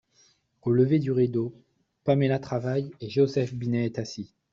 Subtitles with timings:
[0.63, 1.53] Au lever du rideau
[2.05, 4.33] Paméla travaille, et Joseph Binet est assis.